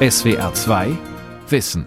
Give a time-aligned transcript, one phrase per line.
[0.00, 0.96] SWR 2
[1.48, 1.84] Wissen.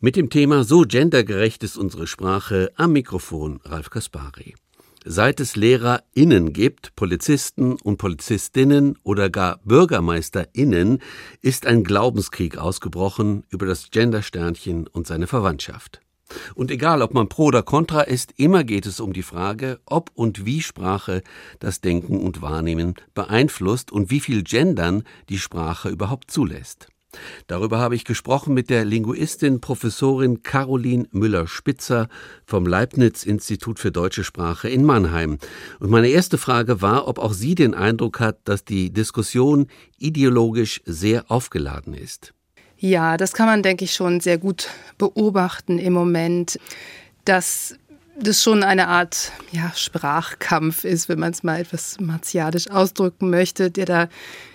[0.00, 4.54] Mit dem Thema So gendergerecht ist unsere Sprache am Mikrofon Ralf Kaspari.
[5.02, 10.98] Seit es LehrerInnen gibt, Polizisten und Polizistinnen oder gar BürgermeisterInnen,
[11.40, 16.03] ist ein Glaubenskrieg ausgebrochen über das Gendersternchen und seine Verwandtschaft.
[16.54, 20.10] Und egal, ob man pro oder contra ist, immer geht es um die Frage, ob
[20.14, 21.22] und wie Sprache
[21.58, 26.88] das Denken und Wahrnehmen beeinflusst und wie viel Gendern die Sprache überhaupt zulässt.
[27.46, 32.08] Darüber habe ich gesprochen mit der Linguistin Professorin Caroline Müller-Spitzer
[32.44, 35.38] vom Leibniz-Institut für deutsche Sprache in Mannheim.
[35.78, 40.80] Und meine erste Frage war, ob auch sie den Eindruck hat, dass die Diskussion ideologisch
[40.84, 42.33] sehr aufgeladen ist.
[42.84, 46.58] Ja, das kann man, denke ich, schon sehr gut beobachten im Moment,
[47.24, 47.76] dass
[48.20, 53.70] das schon eine Art ja, Sprachkampf ist, wenn man es mal etwas martialisch ausdrücken möchte,
[53.70, 54.08] der da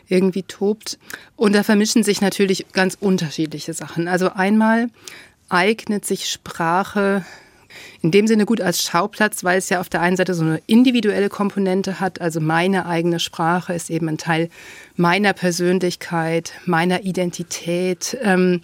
[0.09, 0.99] irgendwie tobt.
[1.37, 4.07] Und da vermischen sich natürlich ganz unterschiedliche Sachen.
[4.07, 4.91] Also einmal
[5.49, 7.25] eignet sich Sprache
[8.01, 10.61] in dem Sinne gut als Schauplatz, weil es ja auf der einen Seite so eine
[10.67, 12.21] individuelle Komponente hat.
[12.21, 14.49] Also meine eigene Sprache ist eben ein Teil
[14.95, 18.17] meiner Persönlichkeit, meiner Identität.
[18.21, 18.61] Ähm,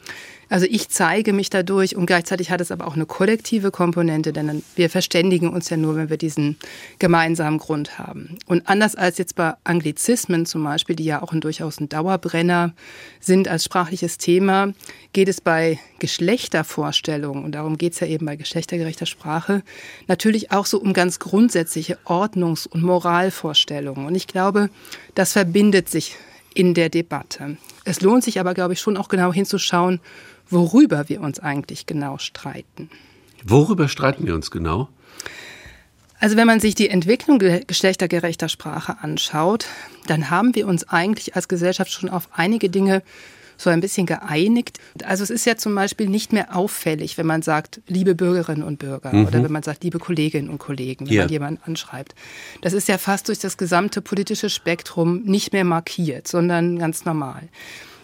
[0.50, 4.64] also ich zeige mich dadurch und gleichzeitig hat es aber auch eine kollektive Komponente, denn
[4.76, 6.58] wir verständigen uns ja nur, wenn wir diesen
[7.00, 8.38] gemeinsamen Grund haben.
[8.46, 12.74] Und anders als jetzt bei Anglizismen zum Beispiel, die ja auch ein durchaus ein Dauerbrenner
[13.20, 14.74] sind als sprachliches Thema,
[15.14, 19.64] geht es bei Geschlechtervorstellungen, und darum geht es ja eben bei geschlechtergerechter Sprache,
[20.08, 24.06] natürlich auch so um ganz grundsätzliche Ordnungs- und Moralvorstellungen.
[24.06, 24.70] Und ich glaube,
[25.16, 26.16] das verbindet sich
[26.54, 27.58] in der Debatte.
[27.84, 30.00] Es lohnt sich aber, glaube ich, schon auch genau hinzuschauen,
[30.50, 32.90] worüber wir uns eigentlich genau streiten.
[33.44, 34.90] Worüber streiten wir uns genau?
[36.20, 39.68] Also wenn man sich die Entwicklung geschlechtergerechter Sprache anschaut,
[40.08, 43.04] dann haben wir uns eigentlich als Gesellschaft schon auf einige Dinge
[43.58, 44.80] so ein bisschen geeinigt.
[45.04, 48.80] Also es ist ja zum Beispiel nicht mehr auffällig, wenn man sagt, liebe Bürgerinnen und
[48.80, 49.28] Bürger mhm.
[49.28, 51.24] oder wenn man sagt, liebe Kolleginnen und Kollegen, wenn ja.
[51.24, 52.16] man jemanden anschreibt.
[52.62, 57.44] Das ist ja fast durch das gesamte politische Spektrum nicht mehr markiert, sondern ganz normal.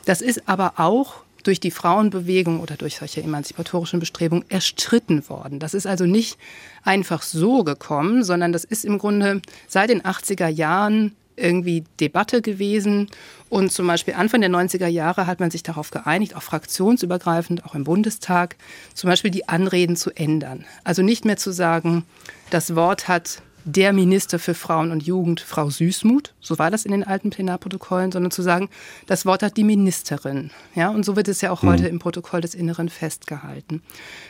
[0.05, 5.59] Das ist aber auch durch die Frauenbewegung oder durch solche emanzipatorischen Bestrebungen erstritten worden.
[5.59, 6.37] Das ist also nicht
[6.83, 13.09] einfach so gekommen, sondern das ist im Grunde seit den 80er Jahren irgendwie Debatte gewesen.
[13.49, 17.75] Und zum Beispiel Anfang der 90er Jahre hat man sich darauf geeinigt, auch fraktionsübergreifend, auch
[17.75, 18.55] im Bundestag,
[18.93, 20.65] zum Beispiel die Anreden zu ändern.
[20.83, 22.05] Also nicht mehr zu sagen,
[22.49, 26.91] das Wort hat der Minister für Frauen und Jugend, Frau Süßmuth, so war das in
[26.91, 28.69] den alten Plenarprotokollen, sondern zu sagen,
[29.07, 30.51] das Wort hat die Ministerin.
[30.75, 31.89] Ja, und so wird es ja auch heute mhm.
[31.89, 33.81] im Protokoll des Inneren festgehalten.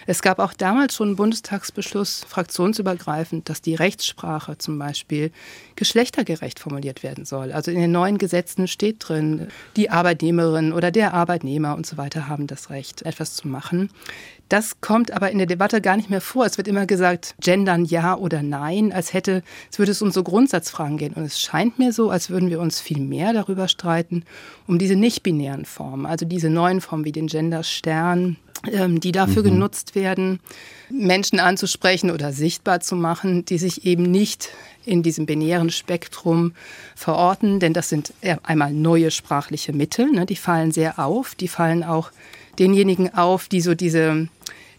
[0.08, 5.32] Es gab auch damals schon einen Bundestagsbeschluss, fraktionsübergreifend, dass die Rechtssprache zum Beispiel
[5.76, 7.52] geschlechtergerecht formuliert werden soll.
[7.52, 12.28] Also in den neuen Gesetzen steht drin, die Arbeitnehmerin oder der Arbeitnehmer und so weiter
[12.28, 13.90] haben das Recht, etwas zu machen.
[14.52, 16.46] Das kommt aber in der Debatte gar nicht mehr vor.
[16.46, 20.24] Es wird immer gesagt, gendern ja oder nein, als hätte, es würde es um so
[20.24, 21.14] Grundsatzfragen gehen.
[21.14, 24.26] Und es scheint mir so, als würden wir uns viel mehr darüber streiten,
[24.68, 28.36] um diese nicht-binären Formen, also diese neuen Formen wie den Genderstern,
[28.70, 29.52] ähm, die dafür mhm.
[29.52, 30.42] genutzt werden,
[30.90, 34.50] Menschen anzusprechen oder sichtbar zu machen, die sich eben nicht
[34.84, 36.56] in diesem binären Spektrum
[36.94, 38.14] verorten, denn das sind
[38.44, 42.12] einmal neue sprachliche Mittel, ne, die fallen sehr auf, die fallen auch
[42.60, 44.28] denjenigen auf, die so diese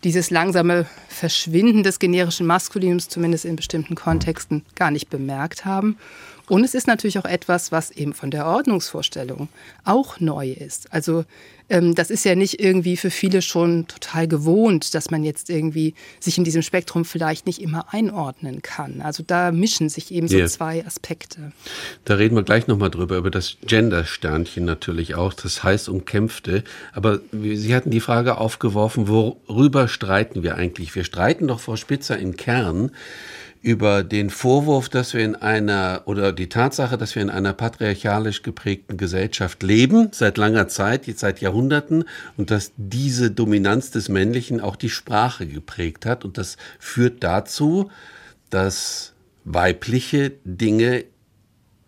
[0.05, 5.97] dieses langsame Verschwinden des generischen Maskulinums, zumindest in bestimmten Kontexten, gar nicht bemerkt haben.
[6.49, 9.49] Und es ist natürlich auch etwas, was eben von der Ordnungsvorstellung
[9.85, 10.93] auch neu ist.
[10.93, 11.25] Also
[11.73, 16.37] das ist ja nicht irgendwie für viele schon total gewohnt, dass man jetzt irgendwie sich
[16.37, 19.01] in diesem Spektrum vielleicht nicht immer einordnen kann.
[19.01, 20.47] Also da mischen sich eben so yeah.
[20.49, 21.53] zwei Aspekte.
[22.05, 26.63] Da reden wir gleich nochmal drüber, über das Gender-Sternchen natürlich auch, das heiß umkämpfte.
[26.93, 30.95] Aber Sie hatten die Frage aufgeworfen, worüber streiten wir eigentlich?
[30.95, 32.91] Wir streiten doch Frau Spitzer im Kern
[33.63, 38.43] über den Vorwurf, dass wir in einer oder die Tatsache, dass wir in einer patriarchalisch
[38.43, 42.05] geprägten Gesellschaft leben, seit langer Zeit, seit Jahrhunderten,
[42.37, 46.25] und dass diese Dominanz des Männlichen auch die Sprache geprägt hat.
[46.25, 47.89] Und das führt dazu,
[48.51, 49.13] dass
[49.45, 51.05] weibliche Dinge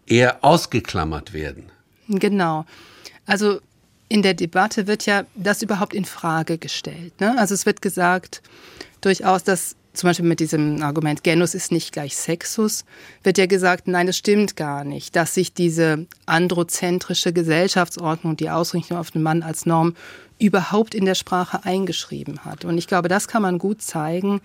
[0.07, 1.71] eher ausgeklammert werden.
[2.09, 2.67] Genau.
[3.27, 3.61] Also
[4.09, 7.21] in der Debatte wird ja das überhaupt in Frage gestellt.
[7.21, 7.37] Ne?
[7.37, 8.43] Also es wird gesagt
[9.01, 12.85] durchaus, dass zum Beispiel mit diesem Argument, Genus ist nicht gleich Sexus,
[13.23, 18.99] wird ja gesagt, nein, das stimmt gar nicht, dass sich diese androzentrische Gesellschaftsordnung, die Ausrichtung
[18.99, 19.95] auf den Mann als Norm,
[20.39, 22.65] überhaupt in der Sprache eingeschrieben hat.
[22.65, 24.41] Und ich glaube, das kann man gut zeigen,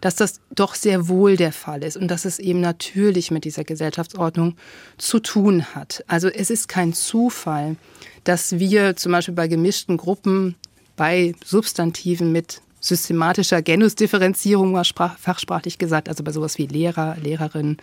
[0.00, 3.64] dass das doch sehr wohl der Fall ist und dass es eben natürlich mit dieser
[3.64, 4.56] Gesellschaftsordnung
[4.98, 6.04] zu tun hat.
[6.08, 7.76] Also es ist kein Zufall,
[8.24, 10.56] dass wir zum Beispiel bei gemischten Gruppen
[10.96, 17.76] bei Substantiven mit systematischer Genusdifferenzierung, fachsprachlich gesagt, also bei sowas wie Lehrer, Lehrerin,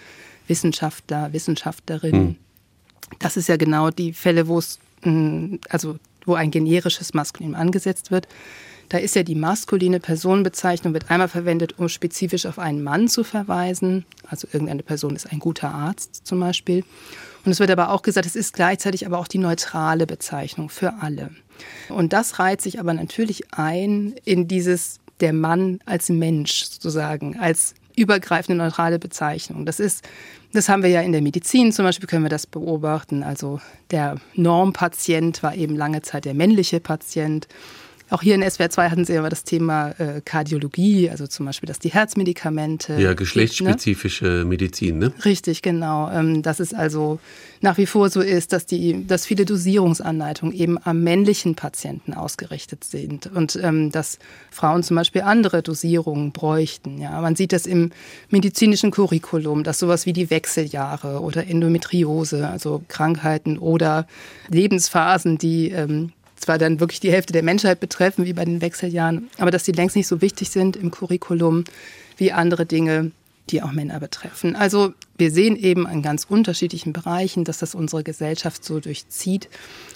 [0.47, 2.13] Wissenschaftler, Wissenschaftlerin.
[2.13, 2.35] Hm.
[3.17, 8.11] Das ist ja genau die Fälle, wo es, hm, also wo ein generisches Maskulinum angesetzt
[8.11, 8.27] wird.
[8.89, 13.23] Da ist ja die maskuline Personenbezeichnung wird einmal verwendet, um spezifisch auf einen Mann zu
[13.23, 14.05] verweisen.
[14.27, 16.83] Also irgendeine Person ist ein guter Arzt zum Beispiel.
[17.45, 20.95] Und es wird aber auch gesagt, es ist gleichzeitig aber auch die neutrale Bezeichnung für
[21.01, 21.31] alle.
[21.89, 27.73] Und das reiht sich aber natürlich ein in dieses der Mann als Mensch sozusagen, als
[27.95, 29.65] übergreifende neutrale Bezeichnung.
[29.65, 30.07] Das ist,
[30.53, 33.23] das haben wir ja in der Medizin zum Beispiel, können wir das beobachten.
[33.23, 33.59] Also
[33.91, 37.47] der Normpatient war eben lange Zeit der männliche Patient.
[38.09, 41.67] Auch hier in SWR 2 hatten Sie aber das Thema äh, Kardiologie, also zum Beispiel,
[41.67, 42.99] dass die Herzmedikamente.
[42.99, 44.45] Ja, geschlechtsspezifische ne?
[44.45, 45.13] Medizin, ne?
[45.25, 46.09] Richtig, genau.
[46.11, 47.19] Ähm, dass es also
[47.61, 52.83] nach wie vor so ist, dass, die, dass viele Dosierungsanleitungen eben am männlichen Patienten ausgerichtet
[52.83, 54.17] sind und ähm, dass
[54.49, 56.99] Frauen zum Beispiel andere Dosierungen bräuchten.
[56.99, 57.91] Ja, man sieht das im
[58.29, 64.07] medizinischen Curriculum, dass sowas wie die Wechseljahre oder Endometriose, also Krankheiten oder
[64.49, 69.29] Lebensphasen, die ähm, zwar dann wirklich die Hälfte der Menschheit betreffen, wie bei den Wechseljahren,
[69.37, 71.63] aber dass die längst nicht so wichtig sind im Curriculum
[72.17, 73.11] wie andere Dinge,
[73.49, 74.55] die auch Männer betreffen.
[74.55, 79.49] Also wir sehen eben an ganz unterschiedlichen Bereichen, dass das unsere Gesellschaft so durchzieht.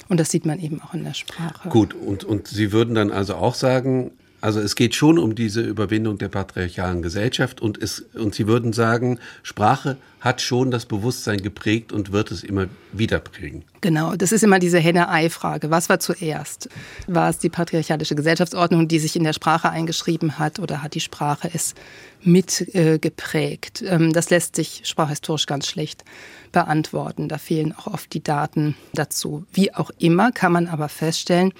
[0.09, 1.69] Und das sieht man eben auch in der Sprache.
[1.69, 4.11] Gut, und, und Sie würden dann also auch sagen,
[4.43, 8.73] also es geht schon um diese Überwindung der patriarchalen Gesellschaft und, es, und Sie würden
[8.73, 13.63] sagen, Sprache hat schon das Bewusstsein geprägt und wird es immer wieder prägen.
[13.79, 15.71] Genau, das ist immer diese Henne-Ei-Frage.
[15.71, 16.67] Was war zuerst?
[17.07, 20.99] War es die patriarchalische Gesellschaftsordnung, die sich in der Sprache eingeschrieben hat oder hat die
[20.99, 21.73] Sprache es
[22.21, 23.81] mitgeprägt?
[23.81, 26.03] Äh, ähm, das lässt sich sprachhistorisch ganz schlecht
[26.51, 27.29] beantworten.
[27.29, 29.45] Da fehlen auch oft die Daten dazu.
[29.53, 31.53] Wie auch immer kann man aber feststellen,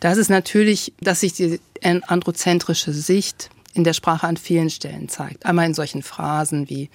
[0.00, 5.46] das ist natürlich, dass sich die androzentrische Sicht in der Sprache an vielen Stellen zeigt.
[5.46, 6.88] Einmal in solchen Phrasen wie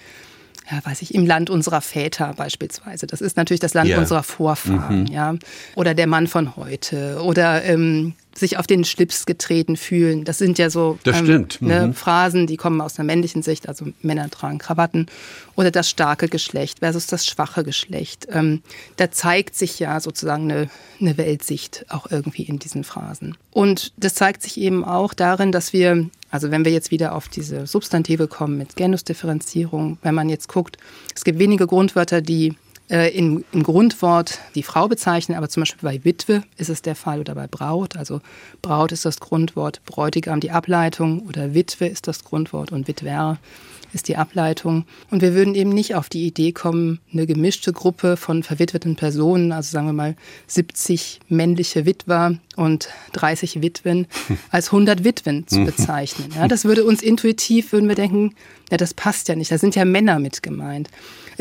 [0.70, 3.06] ja, weiß ich, im Land unserer Väter beispielsweise.
[3.06, 3.98] Das ist natürlich das Land yeah.
[3.98, 5.06] unserer Vorfahren, mhm.
[5.06, 5.34] ja.
[5.74, 7.20] Oder der Mann von heute.
[7.22, 10.24] Oder ähm, sich auf den Schlips getreten fühlen.
[10.24, 11.94] Das sind ja so ähm, ne, mhm.
[11.94, 15.06] Phrasen, die kommen aus der männlichen Sicht, also Männer tragen Krawatten.
[15.54, 18.26] Oder das starke Geschlecht versus das schwache Geschlecht.
[18.30, 18.62] Ähm,
[18.96, 20.70] da zeigt sich ja sozusagen eine,
[21.00, 23.36] eine Weltsicht auch irgendwie in diesen Phrasen.
[23.50, 27.28] Und das zeigt sich eben auch darin, dass wir, also wenn wir jetzt wieder auf
[27.28, 30.78] diese Substantive kommen mit Genusdifferenzierung, wenn man jetzt guckt,
[31.14, 32.54] es gibt wenige Grundwörter, die
[32.90, 36.94] äh, in, im Grundwort die Frau bezeichnen, aber zum Beispiel bei Witwe ist es der
[36.94, 37.96] Fall oder bei Braut.
[37.96, 38.20] Also
[38.60, 43.38] Braut ist das Grundwort, Bräutigam die Ableitung oder Witwe ist das Grundwort und Witwer
[43.92, 44.84] ist die Ableitung.
[45.10, 49.52] Und wir würden eben nicht auf die Idee kommen, eine gemischte Gruppe von verwitweten Personen,
[49.52, 54.06] also sagen wir mal 70 männliche Witwer und 30 Witwen,
[54.50, 56.30] als 100 Witwen zu bezeichnen.
[56.34, 58.34] Ja, das würde uns intuitiv, würden wir denken,
[58.70, 60.88] ja, das passt ja nicht, da sind ja Männer mit gemeint.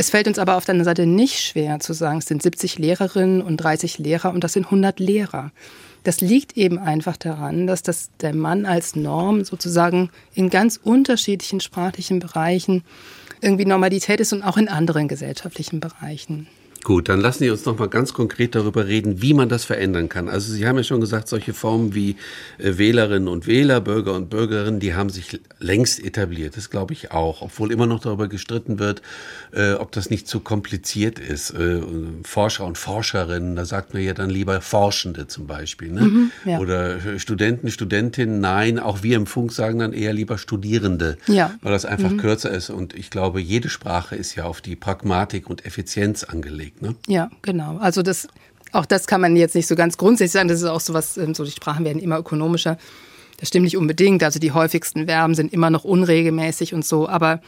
[0.01, 2.79] Es fällt uns aber auf der anderen Seite nicht schwer zu sagen, es sind 70
[2.79, 5.51] Lehrerinnen und 30 Lehrer und das sind 100 Lehrer.
[6.03, 11.59] Das liegt eben einfach daran, dass das der Mann als Norm sozusagen in ganz unterschiedlichen
[11.59, 12.83] sprachlichen Bereichen
[13.41, 16.47] irgendwie Normalität ist und auch in anderen gesellschaftlichen Bereichen.
[16.83, 20.09] Gut, dann lassen Sie uns noch mal ganz konkret darüber reden, wie man das verändern
[20.09, 20.27] kann.
[20.27, 22.15] Also Sie haben ja schon gesagt, solche Formen wie
[22.57, 26.57] äh, Wählerinnen und Wähler, Bürger und Bürgerinnen, die haben sich längst etabliert.
[26.57, 29.03] Das glaube ich auch, obwohl immer noch darüber gestritten wird,
[29.53, 31.51] äh, ob das nicht zu kompliziert ist.
[31.51, 31.81] Äh,
[32.23, 36.01] Forscher und Forscherinnen, da sagt man ja dann lieber Forschende zum Beispiel, ne?
[36.01, 36.59] Mhm, ja.
[36.59, 38.39] oder Studenten, Studentinnen.
[38.39, 41.53] Nein, auch wir im Funk sagen dann eher lieber Studierende, ja.
[41.61, 42.17] weil das einfach mhm.
[42.17, 42.71] kürzer ist.
[42.71, 46.70] Und ich glaube, jede Sprache ist ja auf die Pragmatik und Effizienz angelegt.
[46.79, 46.81] Weg.
[46.81, 46.95] Ne?
[47.07, 47.77] Ja, genau.
[47.77, 48.27] Also das,
[48.71, 50.47] auch das kann man jetzt nicht so ganz grundsätzlich sagen.
[50.47, 52.77] Das ist auch so was, ähm, so die Sprachen werden immer ökonomischer.
[53.37, 54.23] Das stimmt nicht unbedingt.
[54.23, 57.09] Also die häufigsten Verben sind immer noch unregelmäßig und so.
[57.09, 57.41] Aber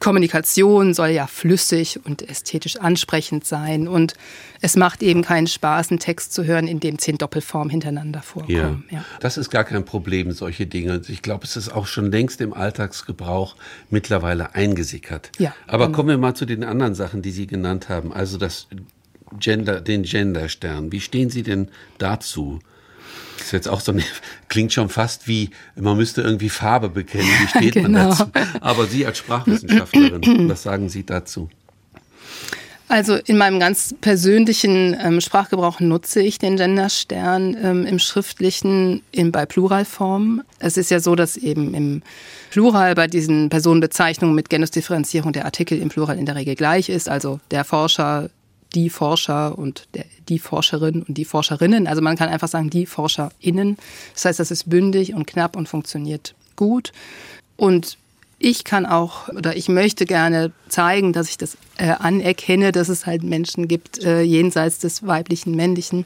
[0.00, 3.88] Kommunikation soll ja flüssig und ästhetisch ansprechend sein.
[3.88, 4.14] Und
[4.60, 8.84] es macht eben keinen Spaß, einen Text zu hören, in dem zehn Doppelformen hintereinander vorkommen.
[8.90, 9.04] Ja, ja.
[9.20, 11.00] Das ist gar kein Problem, solche Dinge.
[11.08, 13.56] Ich glaube, es ist auch schon längst im Alltagsgebrauch
[13.90, 15.32] mittlerweile eingesickert.
[15.38, 15.96] Ja, Aber genau.
[15.96, 18.12] kommen wir mal zu den anderen Sachen, die Sie genannt haben.
[18.12, 18.68] Also das
[19.38, 20.92] Gender, den Genderstern.
[20.92, 22.60] Wie stehen Sie denn dazu?
[23.46, 24.02] Das ist jetzt auch so eine,
[24.48, 27.28] klingt schon fast wie, man müsste irgendwie Farbe bekennen.
[27.42, 27.88] Wie steht genau.
[27.88, 28.24] man dazu?
[28.60, 31.48] Aber Sie als Sprachwissenschaftlerin, was sagen Sie dazu?
[32.88, 39.30] Also in meinem ganz persönlichen ähm, Sprachgebrauch nutze ich den Genderstern ähm, im schriftlichen in,
[39.30, 40.42] bei Pluralform.
[40.58, 42.02] Es ist ja so, dass eben im
[42.50, 47.08] Plural bei diesen Personenbezeichnungen mit Genusdifferenzierung der Artikel im Plural in der Regel gleich ist.
[47.08, 48.28] Also der Forscher,
[48.76, 51.86] die Forscher und der, die Forscherin und die Forscherinnen.
[51.86, 53.78] Also man kann einfach sagen die ForscherInnen.
[54.14, 56.92] Das heißt, das ist bündig und knapp und funktioniert gut.
[57.56, 57.96] Und
[58.38, 63.06] ich kann auch oder ich möchte gerne zeigen, dass ich das äh, anerkenne, dass es
[63.06, 66.04] halt Menschen gibt äh, jenseits des weiblichen, männlichen,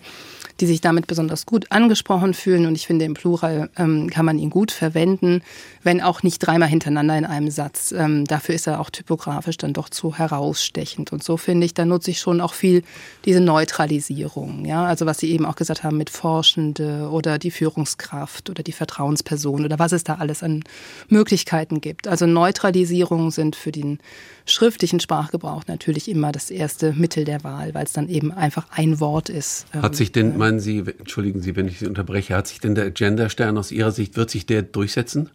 [0.60, 2.66] die sich damit besonders gut angesprochen fühlen.
[2.66, 5.42] Und ich finde, im Plural ähm, kann man ihn gut verwenden,
[5.82, 7.92] wenn auch nicht dreimal hintereinander in einem Satz.
[7.92, 11.12] Ähm, dafür ist er auch typografisch dann doch zu herausstechend.
[11.12, 12.82] Und so finde ich, da nutze ich schon auch viel
[13.24, 14.64] diese Neutralisierung.
[14.64, 18.72] Ja, also was Sie eben auch gesagt haben mit Forschende oder die Führungskraft oder die
[18.72, 20.62] Vertrauensperson oder was es da alles an
[21.08, 22.06] Möglichkeiten gibt.
[22.06, 23.98] Also Neutralisierungen sind für den
[24.46, 29.00] schriftlichen Sprachgebrauch natürlich immer das erste Mittel der Wahl, weil es dann eben einfach ein
[29.00, 29.66] Wort ist.
[29.72, 32.74] Hat sich denn, ähm, meinen Sie, entschuldigen Sie, wenn ich Sie unterbreche, hat sich denn
[32.74, 35.30] der Genderstern aus Ihrer Sicht, wird sich der durchsetzen?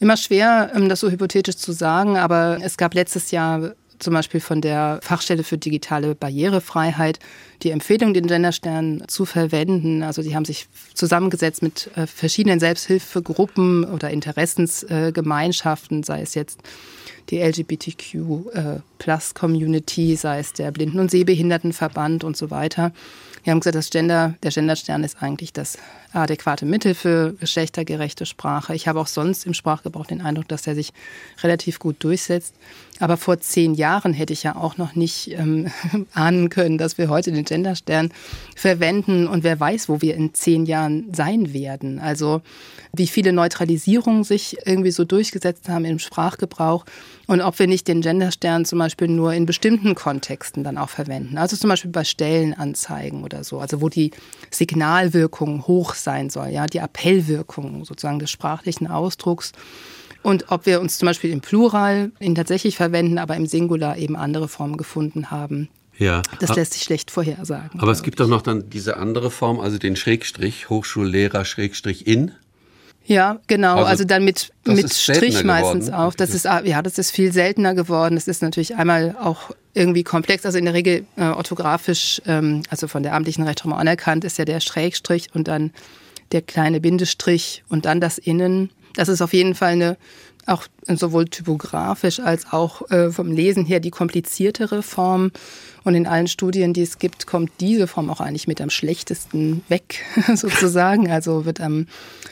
[0.00, 4.40] Immer schwer, ähm, das so hypothetisch zu sagen, aber es gab letztes Jahr zum Beispiel
[4.40, 7.18] von der Fachstelle für digitale Barrierefreiheit
[7.62, 10.02] die Empfehlung, den Genderstern zu verwenden.
[10.02, 16.60] Also die haben sich zusammengesetzt mit äh, verschiedenen Selbsthilfegruppen oder Interessensgemeinschaften, sei es jetzt
[17.30, 22.92] die LGBTQ-Plus-Community, äh, sei es der Blinden- und Sehbehindertenverband und so weiter.
[23.46, 25.78] Wir haben gesagt, das Gender, der Genderstern ist eigentlich das
[26.12, 28.74] adäquate Mittel für geschlechtergerechte Sprache.
[28.74, 30.92] Ich habe auch sonst im Sprachgebrauch den Eindruck, dass er sich
[31.44, 32.56] relativ gut durchsetzt.
[33.00, 35.70] Aber vor zehn Jahren hätte ich ja auch noch nicht ähm,
[36.14, 38.10] ahnen können, dass wir heute den Genderstern
[38.54, 41.98] verwenden und wer weiß, wo wir in zehn Jahren sein werden.
[41.98, 42.40] Also
[42.92, 46.84] wie viele Neutralisierungen sich irgendwie so durchgesetzt haben im Sprachgebrauch
[47.26, 51.38] und ob wir nicht den Genderstern zum Beispiel nur in bestimmten Kontexten dann auch verwenden.
[51.38, 54.12] Also zum Beispiel bei Stellenanzeigen oder so, also wo die
[54.50, 59.52] Signalwirkung hoch sein soll, ja, die Appellwirkung sozusagen des sprachlichen Ausdrucks.
[60.26, 64.16] Und ob wir uns zum Beispiel im Plural ihn tatsächlich verwenden, aber im Singular eben
[64.16, 65.68] andere Formen gefunden haben.
[65.98, 66.22] Ja.
[66.40, 67.78] Das lässt sich schlecht vorhersagen.
[67.78, 72.32] Aber es gibt doch noch dann diese andere Form, also den Schrägstrich, Hochschullehrer Schrägstrich in.
[73.04, 73.76] Ja, genau.
[73.76, 76.12] Also, also dann mit, mit Strich meistens auch.
[76.12, 78.16] Das ist, ja, das ist viel seltener geworden.
[78.16, 80.44] Das ist natürlich einmal auch irgendwie komplex.
[80.44, 84.44] Also in der Regel äh, orthografisch, ähm, also von der amtlichen Rechtsform anerkannt, ist ja
[84.44, 85.70] der Schrägstrich und dann
[86.32, 88.70] der kleine Bindestrich und dann das Innen.
[88.96, 89.96] Das ist auf jeden Fall eine
[90.46, 95.32] auch sowohl typografisch als auch äh, vom Lesen her die kompliziertere Form.
[95.84, 99.62] Und in allen Studien, die es gibt, kommt diese Form auch eigentlich mit am schlechtesten
[99.68, 100.02] weg,
[100.34, 101.10] sozusagen.
[101.10, 101.86] Also wird am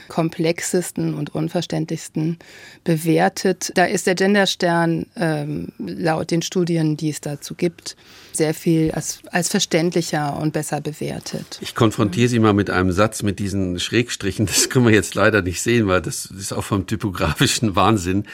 [0.09, 2.39] komplexesten und unverständlichsten
[2.83, 3.71] bewertet.
[3.77, 7.97] Da ist der Genderstern ähm, laut den Studien, die es dazu gibt,
[8.33, 11.59] sehr viel als, als verständlicher und besser bewertet.
[11.61, 14.47] Ich konfrontiere Sie mal mit einem Satz mit diesen Schrägstrichen.
[14.47, 18.25] Das können wir jetzt leider nicht sehen, weil das ist auch vom typografischen Wahnsinn.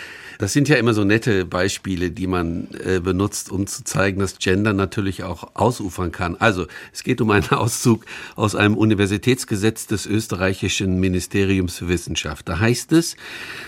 [0.40, 4.38] Das sind ja immer so nette Beispiele, die man äh, benutzt, um zu zeigen, dass
[4.38, 6.36] Gender natürlich auch ausufern kann.
[6.36, 12.48] Also es geht um einen Auszug aus einem Universitätsgesetz des österreichischen Ministeriums für Wissenschaft.
[12.48, 13.16] Da heißt es,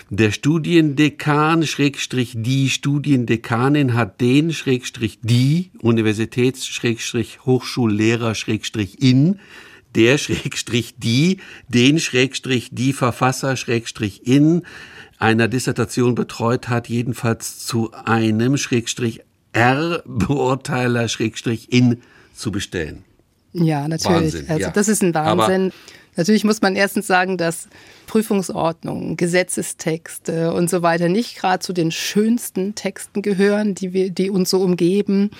[0.09, 9.39] der Studiendekan Schrägstrich die Studiendekanin hat den Schrägstrich die Universitäts Schrägstrich Hochschullehrer Schrägstrich in
[9.95, 14.63] der Schrägstrich die, den Schrägstrich die Verfasser Schrägstrich in
[15.23, 19.21] einer Dissertation betreut hat, jedenfalls zu einem Schrägstrich
[19.53, 22.01] R Beurteiler Schrägstrich in
[22.35, 23.03] zu bestellen.
[23.53, 24.33] Ja, natürlich.
[24.33, 24.71] Wahnsinn, also ja.
[24.71, 25.67] das ist ein Wahnsinn.
[25.67, 25.73] Aber
[26.15, 27.67] Natürlich muss man erstens sagen, dass
[28.05, 34.29] Prüfungsordnungen, Gesetzestexte und so weiter nicht gerade zu den schönsten Texten gehören, die, wir, die
[34.29, 35.31] uns so umgeben.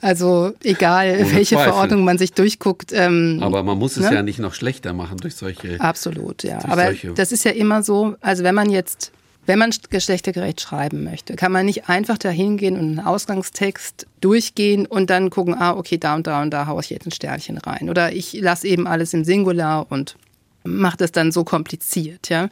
[0.00, 1.72] Also egal, Ohne welche Zweifel.
[1.72, 2.92] Verordnung man sich durchguckt.
[2.94, 4.14] Ähm, Aber man muss es ne?
[4.14, 5.78] ja nicht noch schlechter machen durch solche.
[5.80, 6.64] Absolut, ja.
[6.64, 9.12] Aber das ist ja immer so, also wenn man jetzt
[9.46, 14.86] wenn man geschlechtergerecht schreiben möchte, kann man nicht einfach dahin gehen und einen Ausgangstext durchgehen
[14.86, 17.58] und dann gucken, ah, okay, da und da und da haue ich jetzt ein Sternchen
[17.58, 17.90] rein.
[17.90, 20.16] Oder ich lasse eben alles im Singular und
[20.64, 22.28] mache das dann so kompliziert.
[22.30, 22.48] Ja.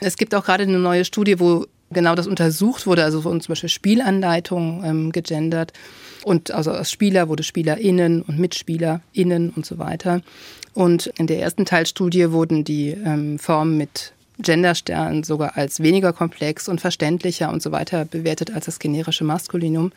[0.00, 3.52] Es gibt auch gerade eine neue Studie, wo genau das untersucht wurde, also von zum
[3.52, 5.72] Beispiel Spielanleitungen ähm, gegendert.
[6.24, 10.20] Und also aus Spieler wurde SpielerInnen und MitspielerInnen und so weiter.
[10.74, 16.68] Und in der ersten Teilstudie wurden die ähm, Formen mit Genderstern sogar als weniger komplex
[16.68, 19.92] und verständlicher und so weiter bewertet als das generische Maskulinum.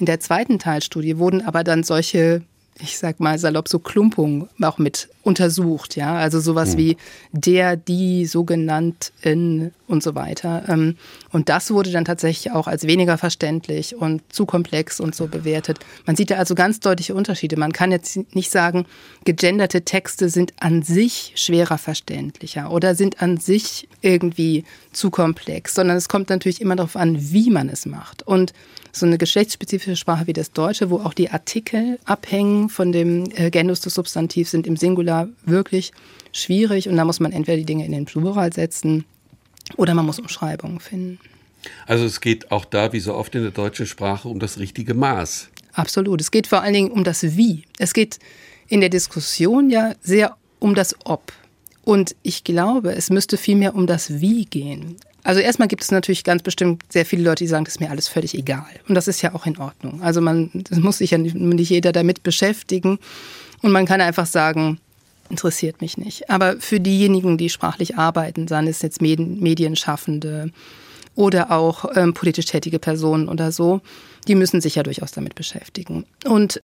[0.00, 2.42] In der zweiten Teilstudie wurden aber dann solche,
[2.80, 6.78] ich sag mal salopp so Klumpungen auch mit untersucht, ja, also sowas mhm.
[6.78, 6.96] wie
[7.32, 10.64] der, die, sogenannten und so weiter.
[10.68, 10.96] Ähm,
[11.30, 15.78] und das wurde dann tatsächlich auch als weniger verständlich und zu komplex und so bewertet.
[16.04, 17.56] Man sieht da also ganz deutliche Unterschiede.
[17.56, 18.86] Man kann jetzt nicht sagen,
[19.24, 25.96] gegenderte Texte sind an sich schwerer verständlicher oder sind an sich irgendwie zu komplex, sondern
[25.96, 28.26] es kommt natürlich immer darauf an, wie man es macht.
[28.26, 28.52] Und
[28.94, 33.50] so eine geschlechtsspezifische Sprache wie das Deutsche, wo auch die Artikel abhängen von dem äh,
[33.50, 35.92] Genus des Substantivs, sind im Singular wirklich
[36.32, 39.04] schwierig und da muss man entweder die Dinge in den Plural setzen
[39.76, 41.18] oder man muss Umschreibungen finden.
[41.86, 44.94] Also es geht auch da, wie so oft in der deutschen Sprache, um das richtige
[44.94, 45.48] Maß.
[45.72, 46.20] Absolut.
[46.20, 47.64] Es geht vor allen Dingen um das Wie.
[47.78, 48.18] Es geht
[48.68, 51.32] in der Diskussion ja sehr um das Ob.
[51.82, 54.96] Und ich glaube, es müsste vielmehr um das Wie gehen.
[55.24, 57.90] Also erstmal gibt es natürlich ganz bestimmt sehr viele Leute, die sagen, das ist mir
[57.90, 58.66] alles völlig egal.
[58.88, 60.02] Und das ist ja auch in Ordnung.
[60.02, 62.98] Also man, das muss sich ja nicht, nicht jeder damit beschäftigen.
[63.62, 64.78] Und man kann einfach sagen,
[65.30, 66.28] interessiert mich nicht.
[66.28, 70.50] Aber für diejenigen, die sprachlich arbeiten, seien es jetzt Medienschaffende
[71.14, 73.80] oder auch ähm, politisch tätige Personen oder so,
[74.28, 76.04] die müssen sich ja durchaus damit beschäftigen.
[76.26, 76.60] Und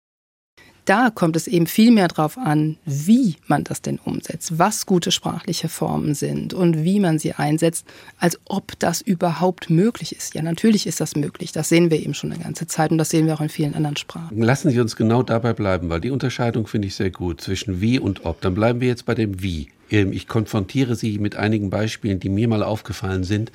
[0.89, 5.11] da kommt es eben viel mehr darauf an, wie man das denn umsetzt, was gute
[5.11, 7.87] sprachliche Formen sind und wie man sie einsetzt,
[8.19, 10.35] als ob das überhaupt möglich ist.
[10.35, 11.53] Ja, natürlich ist das möglich.
[11.53, 13.75] Das sehen wir eben schon eine ganze Zeit und das sehen wir auch in vielen
[13.75, 14.41] anderen Sprachen.
[14.41, 17.99] Lassen Sie uns genau dabei bleiben, weil die Unterscheidung finde ich sehr gut zwischen wie
[17.99, 18.41] und ob.
[18.41, 19.69] Dann bleiben wir jetzt bei dem wie.
[19.91, 23.53] Ähm, ich konfrontiere Sie mit einigen Beispielen, die mir mal aufgefallen sind,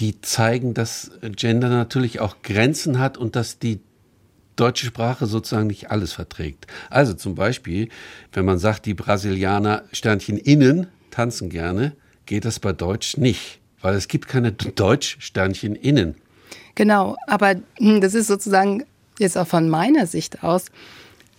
[0.00, 3.78] die zeigen, dass Gender natürlich auch Grenzen hat und dass die
[4.56, 6.66] deutsche Sprache sozusagen nicht alles verträgt.
[6.90, 7.88] Also zum Beispiel,
[8.32, 11.92] wenn man sagt, die Brasilianer Sternchen innen tanzen gerne,
[12.26, 16.16] geht das bei Deutsch nicht, weil es gibt keine Deutsch Sternchen innen.
[16.74, 18.84] Genau, aber hm, das ist sozusagen
[19.18, 20.66] jetzt auch von meiner Sicht aus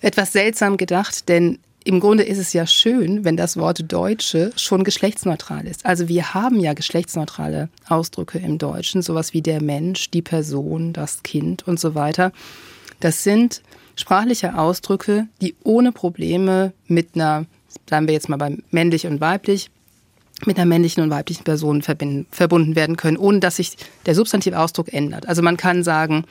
[0.01, 4.83] etwas seltsam gedacht, denn im Grunde ist es ja schön, wenn das Wort Deutsche schon
[4.83, 5.85] geschlechtsneutral ist.
[5.85, 11.21] Also wir haben ja geschlechtsneutrale Ausdrücke im Deutschen, sowas wie der Mensch, die Person, das
[11.21, 12.31] Kind und so weiter.
[12.99, 13.61] Das sind
[13.95, 17.45] sprachliche Ausdrücke, die ohne Probleme mit einer,
[17.89, 19.69] sagen wir jetzt mal bei männlich und weiblich,
[20.45, 25.27] mit einer männlichen und weiblichen Person verbunden werden können, ohne dass sich der Substantivausdruck ändert.
[25.27, 26.25] Also man kann sagen,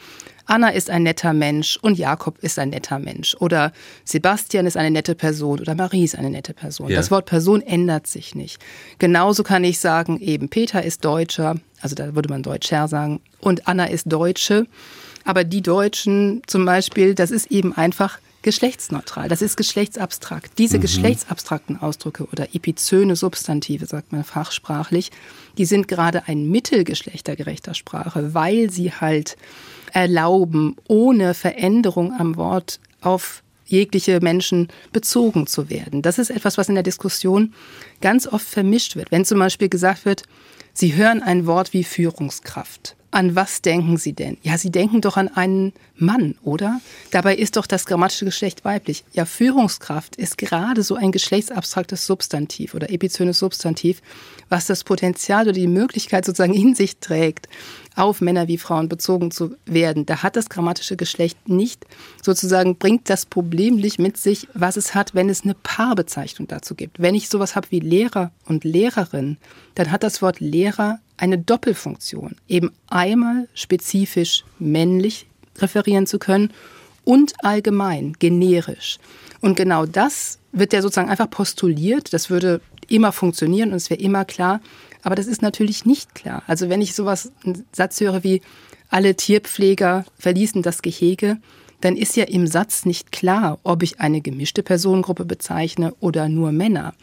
[0.47, 3.73] Anna ist ein netter Mensch und Jakob ist ein netter Mensch oder
[4.05, 6.91] Sebastian ist eine nette Person oder Marie ist eine nette Person.
[6.91, 6.97] Ja.
[6.97, 8.63] Das Wort Person ändert sich nicht.
[8.99, 13.67] Genauso kann ich sagen, eben Peter ist Deutscher, also da würde man Deutscher sagen, und
[13.67, 14.67] Anna ist Deutsche.
[15.25, 19.29] Aber die Deutschen zum Beispiel, das ist eben einfach geschlechtsneutral.
[19.29, 20.59] Das ist geschlechtsabstrakt.
[20.59, 20.83] Diese mhm.
[20.83, 25.11] geschlechtsabstrakten Ausdrücke oder epizöne Substantive, sagt man fachsprachlich,
[25.59, 29.37] die sind gerade ein Mittel geschlechtergerechter Sprache, weil sie halt
[29.93, 36.03] erlauben, ohne Veränderung am Wort auf jegliche Menschen bezogen zu werden.
[36.03, 37.55] Das ist etwas, was in der Diskussion
[38.01, 39.11] ganz oft vermischt wird.
[39.11, 40.23] Wenn zum Beispiel gesagt wird,
[40.77, 42.97] Sie hören ein Wort wie Führungskraft.
[43.15, 44.39] An was denken Sie denn?
[44.43, 46.81] Ja, Sie denken doch an einen Mann, oder?
[47.13, 49.05] Dabei ist doch das grammatische Geschlecht weiblich.
[49.13, 54.03] Ja, Führungskraft ist gerade so ein geschlechtsabstraktes Substantiv oder epizönes Substantiv,
[54.49, 57.49] was das Potenzial oder die Möglichkeit sozusagen in sich trägt,
[57.95, 60.07] auf Männer wie Frauen bezogen zu werden.
[60.07, 61.87] Da hat das grammatische Geschlecht nicht
[62.21, 66.75] sozusagen, bringt das Problem nicht mit sich, was es hat, wenn es eine Paarbezeichnung dazu
[66.75, 67.01] gibt.
[67.01, 69.37] Wenn ich sowas habe wie Lehrer und Lehrerin,
[69.77, 72.37] dann hat das Wort Lehrer eine Doppelfunktion.
[72.49, 75.27] Eben einmal spezifisch männlich
[75.59, 76.53] referieren zu können
[77.05, 78.99] und allgemein, generisch.
[79.41, 82.13] Und genau das wird ja sozusagen einfach postuliert.
[82.13, 84.61] Das würde immer funktionieren und es wäre immer klar.
[85.03, 86.43] Aber das ist natürlich nicht klar.
[86.47, 88.41] Also wenn ich sowas, einen Satz höre wie
[88.89, 91.39] alle Tierpfleger verließen das Gehege,
[91.81, 96.53] dann ist ja im Satz nicht klar, ob ich eine gemischte Personengruppe bezeichne oder nur
[96.53, 96.95] Männer.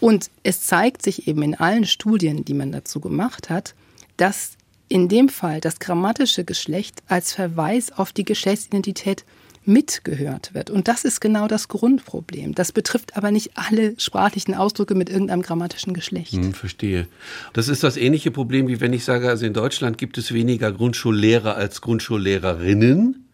[0.00, 3.74] Und es zeigt sich eben in allen Studien, die man dazu gemacht hat,
[4.16, 4.52] dass
[4.88, 9.24] in dem Fall das grammatische Geschlecht als Verweis auf die Geschlechtsidentität
[9.66, 10.70] mitgehört wird.
[10.70, 12.54] Und das ist genau das Grundproblem.
[12.54, 16.32] Das betrifft aber nicht alle sprachlichen Ausdrücke mit irgendeinem grammatischen Geschlecht.
[16.32, 17.08] Hm, verstehe.
[17.52, 20.72] Das ist das ähnliche Problem, wie wenn ich sage, also in Deutschland gibt es weniger
[20.72, 23.25] Grundschullehrer als Grundschullehrerinnen.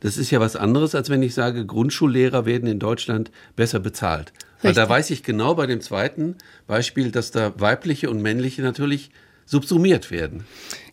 [0.00, 4.32] Das ist ja was anderes, als wenn ich sage, Grundschullehrer werden in Deutschland besser bezahlt.
[4.32, 4.62] Richtig.
[4.62, 6.36] Weil da weiß ich genau bei dem zweiten
[6.66, 9.10] Beispiel, dass da weibliche und männliche natürlich
[9.46, 10.44] subsumiert werden.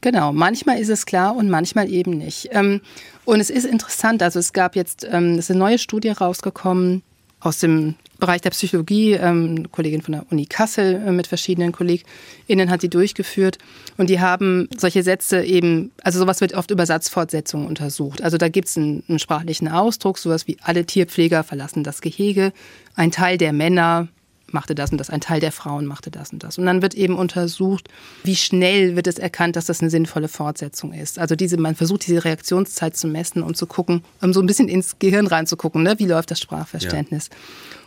[0.01, 2.49] Genau, manchmal ist es klar und manchmal eben nicht.
[2.51, 2.81] Ähm,
[3.25, 7.03] und es ist interessant, also es gab jetzt, ähm, es ist eine neue Studie rausgekommen
[7.39, 11.71] aus dem Bereich der Psychologie, ähm, eine Kollegin von der Uni Kassel äh, mit verschiedenen
[11.71, 13.59] KollegInnen hat die durchgeführt
[13.97, 18.23] und die haben solche Sätze eben, also sowas wird oft über Satzfortsetzungen untersucht.
[18.23, 22.53] Also da gibt es einen, einen sprachlichen Ausdruck, sowas wie alle Tierpfleger verlassen das Gehege,
[22.95, 24.07] ein Teil der Männer
[24.51, 26.57] machte das und das, ein Teil der Frauen machte das und das.
[26.57, 27.89] Und dann wird eben untersucht,
[28.23, 31.19] wie schnell wird es erkannt, dass das eine sinnvolle Fortsetzung ist.
[31.19, 34.69] Also diese, man versucht diese Reaktionszeit zu messen, um zu gucken, um so ein bisschen
[34.69, 35.95] ins Gehirn reinzugucken, ne?
[35.97, 37.29] wie läuft das Sprachverständnis.
[37.31, 37.37] Ja.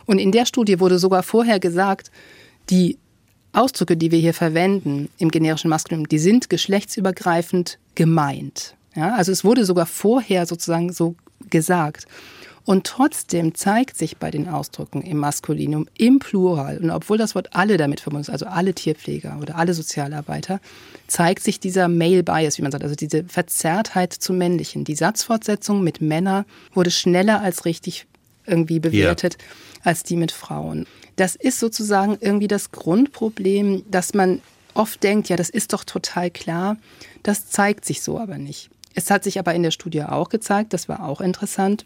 [0.05, 2.11] Und in der Studie wurde sogar vorher gesagt,
[2.69, 2.97] die
[3.53, 8.75] Ausdrücke, die wir hier verwenden im generischen Maskulinum, die sind geschlechtsübergreifend gemeint.
[8.95, 11.15] Ja, also es wurde sogar vorher sozusagen so
[11.49, 12.05] gesagt.
[12.71, 17.49] Und trotzdem zeigt sich bei den Ausdrücken im Maskulinum, im Plural, und obwohl das Wort
[17.51, 20.61] alle damit verbunden ist, also alle Tierpfleger oder alle Sozialarbeiter,
[21.05, 24.85] zeigt sich dieser Male Bias, wie man sagt, also diese Verzerrtheit zum Männlichen.
[24.85, 28.07] Die Satzfortsetzung mit Männer wurde schneller als richtig
[28.45, 29.81] irgendwie bewertet ja.
[29.83, 30.87] als die mit Frauen.
[31.17, 34.39] Das ist sozusagen irgendwie das Grundproblem, dass man
[34.75, 36.77] oft denkt, ja, das ist doch total klar.
[37.21, 38.69] Das zeigt sich so aber nicht.
[38.93, 41.83] Es hat sich aber in der Studie auch gezeigt, das war auch interessant,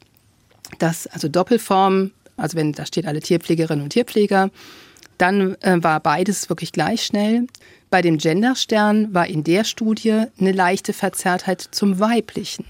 [0.79, 4.49] dass also Doppelform, also wenn da steht alle Tierpflegerinnen und Tierpfleger,
[5.17, 7.47] dann äh, war beides wirklich gleich schnell.
[7.89, 12.65] Bei dem Genderstern war in der Studie eine leichte Verzerrtheit zum Weiblichen.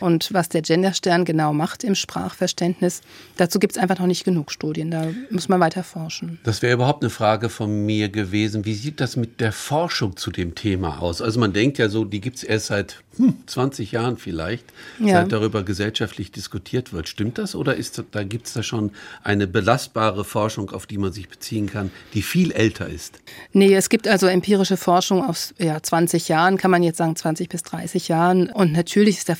[0.00, 3.02] Und was der Genderstern genau macht im Sprachverständnis,
[3.36, 4.90] dazu gibt es einfach noch nicht genug Studien.
[4.90, 6.38] Da muss man weiter forschen.
[6.44, 8.64] Das wäre überhaupt eine Frage von mir gewesen.
[8.64, 11.22] Wie sieht das mit der Forschung zu dem Thema aus?
[11.22, 14.64] Also man denkt ja so, die gibt es erst seit hm, 20 Jahren vielleicht,
[14.98, 15.20] ja.
[15.20, 17.08] seit darüber gesellschaftlich diskutiert wird.
[17.08, 18.90] Stimmt das oder ist, da gibt es da schon
[19.22, 23.20] eine belastbare Forschung, auf die man sich beziehen kann, die viel älter ist?
[23.52, 27.48] Nee, es gibt also empirische Forschung aus ja, 20 Jahren, kann man jetzt sagen 20
[27.48, 28.50] bis 30 Jahren.
[28.50, 29.36] Und natürlich ist der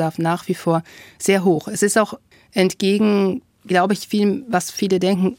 [0.00, 0.82] Forschungsbedarf nach wie vor
[1.18, 1.68] sehr hoch.
[1.68, 2.18] Es ist auch
[2.52, 5.36] entgegen, glaube ich, viel, was viele denken,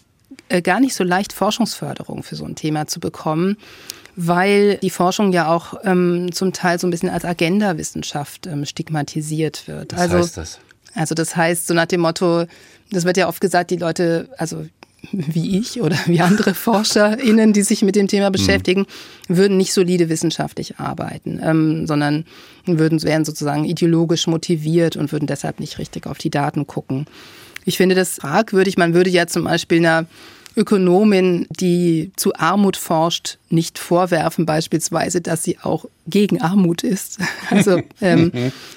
[0.49, 3.57] äh, gar nicht so leicht Forschungsförderung für so ein Thema zu bekommen
[4.17, 9.69] weil die Forschung ja auch ähm, zum Teil so ein bisschen als Agenda-Wissenschaft ähm, stigmatisiert
[9.69, 9.93] wird.
[9.93, 10.59] Was also, heißt das?
[10.93, 12.43] Also das heißt, so nach dem Motto,
[12.91, 14.65] das wird ja oft gesagt, die Leute, also
[15.11, 18.33] wie ich oder wie andere ForscherInnen, die sich mit dem Thema mhm.
[18.33, 18.85] beschäftigen,
[19.27, 19.37] mhm.
[19.37, 22.25] würden nicht solide wissenschaftlich arbeiten, ähm, sondern
[22.65, 27.05] würden, wären sozusagen ideologisch motiviert und würden deshalb nicht richtig auf die Daten gucken.
[27.65, 28.77] Ich finde das fragwürdig.
[28.77, 30.05] Man würde ja zum Beispiel einer
[30.55, 37.19] Ökonomin, die zu Armut forscht, nicht vorwerfen, beispielsweise, dass sie auch gegen Armut ist.
[37.49, 38.31] Also ähm,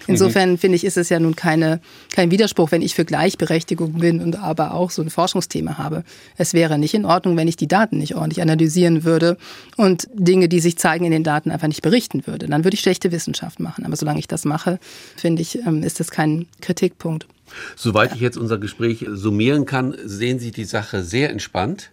[0.08, 1.80] insofern finde ich, ist es ja nun keine,
[2.12, 6.02] kein Widerspruch, wenn ich für Gleichberechtigung bin und aber auch so ein Forschungsthema habe.
[6.36, 9.36] Es wäre nicht in Ordnung, wenn ich die Daten nicht ordentlich analysieren würde
[9.76, 12.48] und Dinge, die sich zeigen in den Daten, einfach nicht berichten würde.
[12.48, 13.86] Dann würde ich schlechte Wissenschaft machen.
[13.86, 14.80] Aber solange ich das mache,
[15.16, 17.28] finde ich, ähm, ist das kein Kritikpunkt.
[17.76, 21.90] Soweit ich jetzt unser Gespräch summieren kann, sehen Sie die Sache sehr entspannt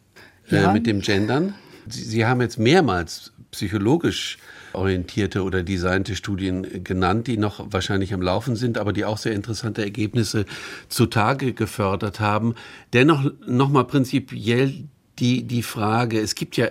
[0.49, 0.73] äh, ja.
[0.73, 1.55] mit dem Gendern.
[1.87, 4.37] Sie, Sie haben jetzt mehrmals psychologisch
[4.73, 9.33] orientierte oder designte Studien genannt, die noch wahrscheinlich am Laufen sind, aber die auch sehr
[9.33, 10.45] interessante Ergebnisse
[10.87, 12.55] zutage gefördert haben.
[12.93, 14.85] Dennoch nochmal prinzipiell
[15.19, 16.69] die, die Frage, es gibt ja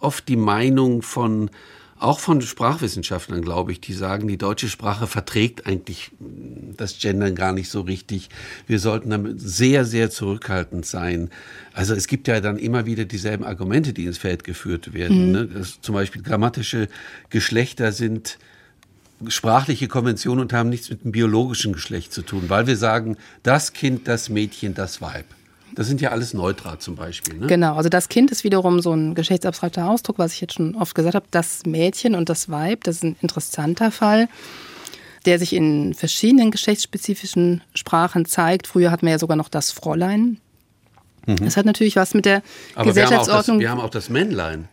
[0.00, 1.50] oft die Meinung von
[1.98, 6.10] auch von Sprachwissenschaftlern, glaube ich, die sagen, die deutsche Sprache verträgt eigentlich
[6.76, 8.28] das Gendern gar nicht so richtig.
[8.66, 11.30] Wir sollten damit sehr, sehr zurückhaltend sein.
[11.72, 15.26] Also es gibt ja dann immer wieder dieselben Argumente, die ins Feld geführt werden.
[15.26, 15.32] Mhm.
[15.32, 15.46] Ne?
[15.46, 16.88] Das, zum Beispiel grammatische
[17.30, 18.38] Geschlechter sind
[19.28, 23.72] sprachliche Konventionen und haben nichts mit dem biologischen Geschlecht zu tun, weil wir sagen, das
[23.72, 25.26] Kind, das Mädchen, das Weib.
[25.74, 27.38] Das sind ja alles Neutra zum Beispiel.
[27.38, 27.46] Ne?
[27.46, 30.94] Genau, also das Kind ist wiederum so ein geschlechtsabstrakter Ausdruck, was ich jetzt schon oft
[30.94, 31.26] gesagt habe.
[31.30, 34.28] Das Mädchen und das Weib, das ist ein interessanter Fall,
[35.26, 38.66] der sich in verschiedenen geschlechtsspezifischen Sprachen zeigt.
[38.66, 40.38] Früher hatten wir ja sogar noch das Fräulein.
[41.26, 41.36] Mhm.
[41.36, 42.42] Das hat natürlich was mit der
[42.74, 43.60] Aber Gesellschaftsordnung.
[43.60, 44.68] Wir haben, auch das, wir haben auch das Männlein.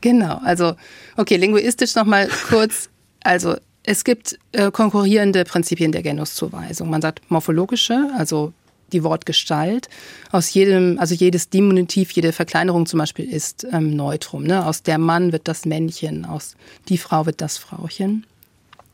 [0.00, 0.74] Genau, also
[1.16, 2.88] okay, linguistisch nochmal kurz.
[3.22, 6.90] Also es gibt äh, konkurrierende Prinzipien der Genuszuweisung.
[6.90, 8.52] Man sagt morphologische, also
[8.92, 9.88] die Wortgestalt.
[10.30, 14.44] Aus jedem, also jedes Diminutiv, jede Verkleinerung zum Beispiel ist ähm, Neutrum.
[14.44, 14.64] Ne?
[14.66, 16.56] Aus der Mann wird das Männchen, aus
[16.88, 18.26] die Frau wird das Frauchen.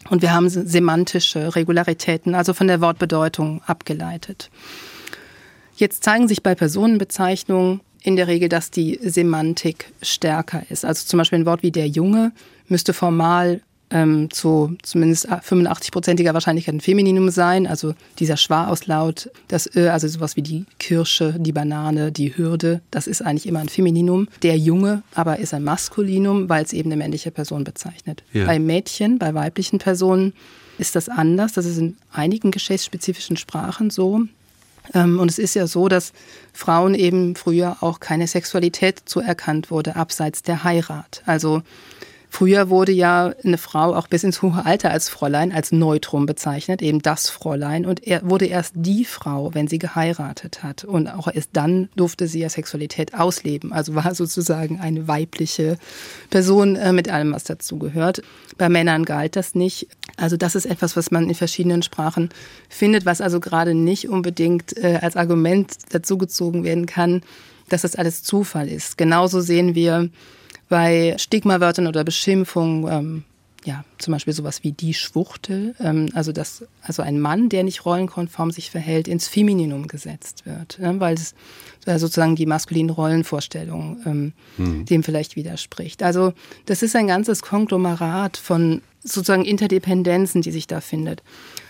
[0.08, 4.50] Und wir haben semantische Regularitäten, also von der Wortbedeutung abgeleitet.
[5.76, 10.84] Jetzt zeigen sich bei Personenbezeichnungen in der Regel, dass die Semantik stärker ist.
[10.84, 12.32] Also zum Beispiel ein Wort wie der Junge
[12.68, 17.66] müsste formal ähm, zu zumindest 85-prozentiger Wahrscheinlichkeit ein Femininum sein.
[17.66, 23.06] Also dieser Schwarauslaut, das Ö, also sowas wie die Kirsche, die Banane, die Hürde, das
[23.06, 24.28] ist eigentlich immer ein Femininum.
[24.42, 28.24] Der Junge aber ist ein Maskulinum, weil es eben eine männliche Person bezeichnet.
[28.32, 28.46] Ja.
[28.46, 30.32] Bei Mädchen, bei weiblichen Personen
[30.78, 31.52] ist das anders.
[31.52, 34.22] Das ist in einigen geschlechtsspezifischen Sprachen so.
[34.94, 36.12] Ähm, und es ist ja so, dass
[36.52, 41.22] Frauen eben früher auch keine Sexualität zuerkannt wurde, abseits der Heirat.
[41.26, 41.62] Also
[42.28, 46.82] Früher wurde ja eine Frau auch bis ins hohe Alter als Fräulein, als Neutrum bezeichnet,
[46.82, 47.86] eben das Fräulein.
[47.86, 50.84] Und er wurde erst die Frau, wenn sie geheiratet hat.
[50.84, 53.72] Und auch erst dann durfte sie ja Sexualität ausleben.
[53.72, 55.78] Also war sozusagen eine weibliche
[56.30, 58.22] Person äh, mit allem, was dazugehört.
[58.58, 59.88] Bei Männern galt das nicht.
[60.16, 62.30] Also das ist etwas, was man in verschiedenen Sprachen
[62.68, 67.22] findet, was also gerade nicht unbedingt äh, als Argument dazugezogen werden kann,
[67.68, 68.98] dass das alles Zufall ist.
[68.98, 70.10] Genauso sehen wir
[70.68, 73.24] bei Stigmawörtern oder Beschimpfungen, ähm,
[73.64, 77.84] ja, zum Beispiel sowas wie die Schwuchtel, ähm, also dass also ein Mann, der nicht
[77.84, 81.34] rollenkonform sich verhält, ins Femininum gesetzt wird, äh, weil es
[81.84, 84.84] äh, sozusagen die maskulinen Rollenvorstellungen ähm, mhm.
[84.84, 86.02] dem vielleicht widerspricht.
[86.02, 86.32] Also
[86.66, 91.22] das ist ein ganzes Konglomerat von sozusagen Interdependenzen, die sich da findet.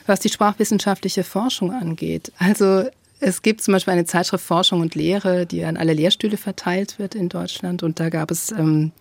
[0.06, 2.84] Was die sprachwissenschaftliche Forschung angeht, also
[3.20, 7.14] es gibt zum Beispiel eine Zeitschrift Forschung und Lehre, die an alle Lehrstühle verteilt wird
[7.14, 7.82] in Deutschland.
[7.82, 8.92] Und da gab es ähm,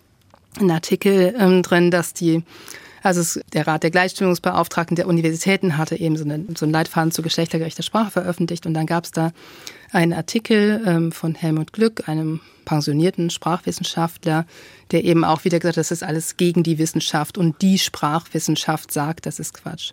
[0.58, 2.42] einen Artikel ähm, drin, dass die,
[3.02, 7.12] also es, der Rat der Gleichstellungsbeauftragten der Universitäten hatte eben so, eine, so einen Leitfaden
[7.12, 8.64] zu geschlechtergerechter Sprache veröffentlicht.
[8.64, 9.32] Und dann gab es da
[9.92, 14.46] einen Artikel ähm, von Helmut Glück, einem pensionierten Sprachwissenschaftler,
[14.92, 18.90] der eben auch wieder gesagt hat, das ist alles gegen die Wissenschaft und die Sprachwissenschaft
[18.92, 19.92] sagt, das ist Quatsch.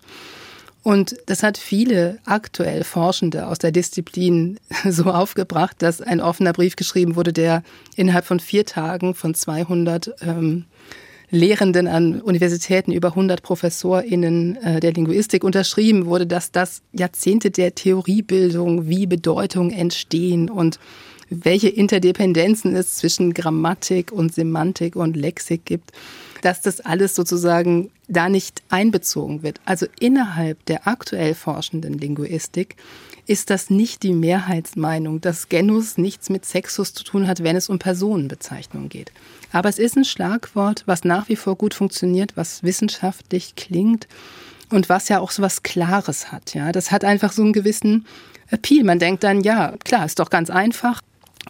[0.83, 6.75] Und das hat viele aktuell Forschende aus der Disziplin so aufgebracht, dass ein offener Brief
[6.75, 7.63] geschrieben wurde, der
[7.95, 10.65] innerhalb von vier Tagen von 200 ähm,
[11.31, 17.73] Lehrenden an Universitäten über 100 ProfessorInnen äh, der Linguistik unterschrieben wurde, dass das Jahrzehnte der
[17.73, 20.79] Theoriebildung, wie Bedeutung entstehen und
[21.29, 25.91] welche Interdependenzen es zwischen Grammatik und Semantik und Lexik gibt
[26.43, 29.61] dass das alles sozusagen da nicht einbezogen wird.
[29.65, 32.75] Also innerhalb der aktuell forschenden Linguistik
[33.25, 37.69] ist das nicht die Mehrheitsmeinung, dass Genus nichts mit Sexus zu tun hat, wenn es
[37.69, 39.13] um Personenbezeichnungen geht.
[39.53, 44.07] Aber es ist ein Schlagwort, was nach wie vor gut funktioniert, was wissenschaftlich klingt
[44.69, 46.53] und was ja auch so was Klares hat.
[46.53, 48.05] Ja, das hat einfach so einen gewissen
[48.49, 48.83] Appeal.
[48.83, 50.99] Man denkt dann, ja, klar, ist doch ganz einfach.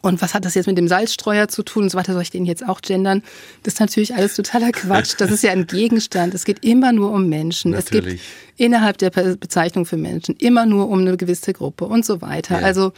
[0.01, 2.13] Und was hat das jetzt mit dem Salzstreuer zu tun und so weiter?
[2.13, 3.23] Soll ich den jetzt auch gendern?
[3.63, 5.15] Das ist natürlich alles totaler Quatsch.
[5.17, 6.33] Das ist ja ein Gegenstand.
[6.33, 7.71] Es geht immer nur um Menschen.
[7.71, 8.15] Natürlich.
[8.15, 12.21] Es geht innerhalb der Bezeichnung für Menschen immer nur um eine gewisse Gruppe und so
[12.21, 12.59] weiter.
[12.59, 12.65] Ja.
[12.65, 12.91] Also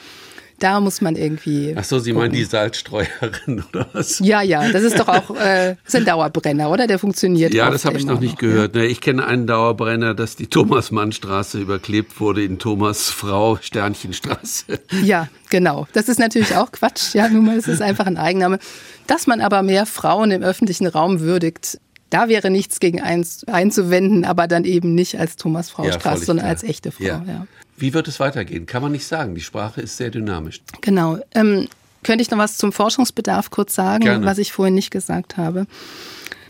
[0.59, 1.75] da muss man irgendwie.
[1.77, 2.27] Ach so, Sie gucken.
[2.27, 4.19] meinen die Salzstreuerin oder was?
[4.19, 6.87] Ja, ja, das ist doch auch äh, ist ein Dauerbrenner, oder?
[6.87, 7.53] Der funktioniert.
[7.53, 8.75] Ja, das habe ich noch nicht noch, gehört.
[8.75, 8.81] Ja.
[8.81, 8.87] Ne?
[8.87, 14.79] Ich kenne einen Dauerbrenner, dass die Thomas-Mann-Straße überklebt wurde in Thomas Frau Sternchenstraße.
[15.03, 15.87] Ja, genau.
[15.93, 17.13] Das ist natürlich auch Quatsch.
[17.13, 18.59] Ja, nun mal, es ist einfach ein Eigenname.
[19.07, 24.25] Dass man aber mehr Frauen im öffentlichen Raum würdigt, da wäre nichts gegen eins einzuwenden,
[24.25, 26.51] aber dann eben nicht als Thomas Frau ja, Straße, sondern klar.
[26.51, 27.03] als echte Frau.
[27.03, 27.45] Ja.
[27.77, 28.65] Wie wird es weitergehen?
[28.65, 29.35] Kann man nicht sagen.
[29.35, 30.61] Die Sprache ist sehr dynamisch.
[30.81, 31.19] Genau.
[31.33, 31.67] Ähm,
[32.03, 34.25] könnte ich noch was zum Forschungsbedarf kurz sagen, Gerne.
[34.25, 35.65] was ich vorhin nicht gesagt habe?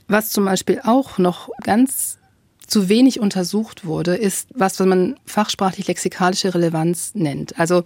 [0.07, 2.17] Was zum Beispiel auch noch ganz
[2.67, 7.57] zu wenig untersucht wurde, ist was, was man fachsprachlich lexikalische Relevanz nennt.
[7.59, 7.83] Also,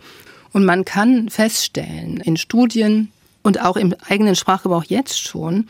[0.51, 3.11] und man kann feststellen in Studien
[3.43, 5.67] und auch im eigenen Sprachgebrauch jetzt schon,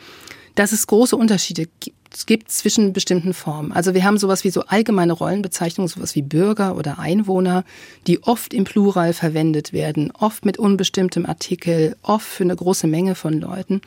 [0.54, 3.72] dass es große Unterschiede gibt es gibt zwischen bestimmten Formen.
[3.72, 7.64] Also wir haben sowas wie so allgemeine Rollenbezeichnungen, sowas wie Bürger oder Einwohner,
[8.06, 13.14] die oft im Plural verwendet werden, oft mit unbestimmtem Artikel, oft für eine große Menge
[13.14, 13.80] von Leuten.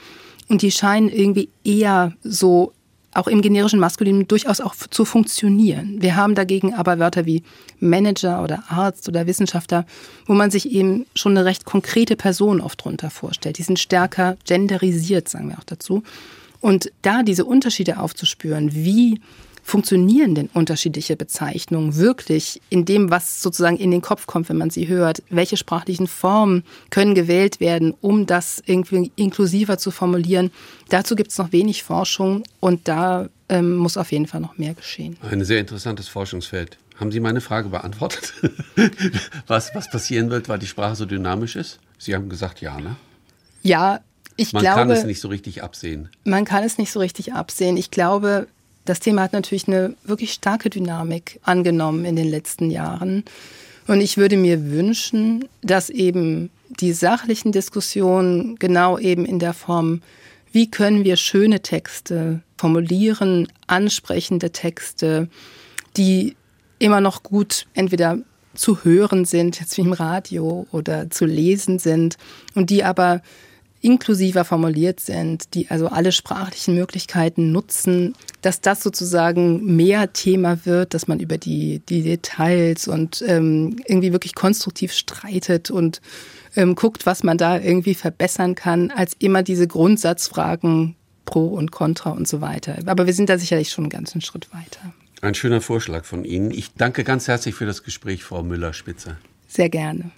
[0.48, 2.74] Und die scheinen irgendwie eher so
[3.14, 6.02] auch im generischen Maskulin durchaus auch zu funktionieren.
[6.02, 7.44] Wir haben dagegen aber Wörter wie
[7.80, 9.86] Manager oder Arzt oder Wissenschaftler,
[10.26, 13.58] wo man sich eben schon eine recht konkrete Person oft drunter vorstellt.
[13.58, 16.04] Die sind stärker genderisiert, sagen wir auch dazu.
[16.64, 19.20] Und da diese Unterschiede aufzuspüren, wie
[19.64, 24.70] funktionieren denn unterschiedliche Bezeichnungen wirklich in dem, was sozusagen in den Kopf kommt, wenn man
[24.70, 25.22] sie hört?
[25.30, 30.52] Welche sprachlichen Formen können gewählt werden, um das irgendwie inklusiver zu formulieren?
[30.88, 34.74] Dazu gibt es noch wenig Forschung und da ähm, muss auf jeden Fall noch mehr
[34.74, 35.18] geschehen.
[35.22, 36.78] Ein sehr interessantes Forschungsfeld.
[36.98, 38.36] Haben Sie meine Frage beantwortet?
[39.48, 41.80] was, was passieren wird, weil die Sprache so dynamisch ist?
[41.98, 42.96] Sie haben gesagt ja, ne?
[43.64, 44.00] Ja,
[44.36, 46.10] ich man glaube, kann es nicht so richtig absehen.
[46.24, 47.78] Man kann es nicht so richtig absehen.
[47.78, 48.48] Ich glaube,
[48.86, 53.24] das Thema hat natürlich eine wirklich starke Dynamik angenommen in den letzten Jahren.
[53.88, 60.02] Und ich würde mir wünschen, dass eben die sachlichen Diskussionen genau eben in der Form,
[60.52, 65.28] wie können wir schöne Texte formulieren, ansprechende Texte,
[65.98, 66.36] die
[66.80, 68.20] immer noch gut entweder
[68.56, 72.18] zu hören sind, jetzt wie im Radio oder zu lesen sind
[72.56, 73.22] und die aber
[73.84, 80.94] inklusiver formuliert sind, die also alle sprachlichen Möglichkeiten nutzen, dass das sozusagen mehr Thema wird,
[80.94, 86.02] dass man über die, die Details und ähm, irgendwie wirklich konstruktiv streitet und
[86.56, 92.12] ähm, guckt, was man da irgendwie verbessern kann, als immer diese Grundsatzfragen Pro und Contra
[92.12, 92.78] und so weiter.
[92.86, 94.94] Aber wir sind da sicherlich schon einen ganzen Schritt weiter.
[95.22, 96.52] Ein schöner Vorschlag von Ihnen.
[96.52, 99.18] Ich danke ganz herzlich für das Gespräch, Frau Müller-Spitzer.
[99.48, 100.12] Sehr gerne.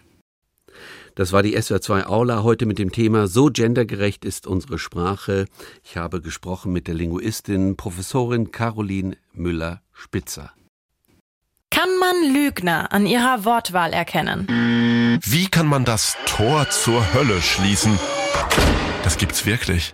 [1.15, 5.45] Das war die SWR2 Aula heute mit dem Thema So gendergerecht ist unsere Sprache.
[5.81, 10.51] Ich habe gesprochen mit der Linguistin Professorin Caroline Müller-Spitzer.
[11.69, 15.19] Kann man Lügner an ihrer Wortwahl erkennen?
[15.23, 17.97] Wie kann man das Tor zur Hölle schließen?
[19.03, 19.93] Das gibt's wirklich.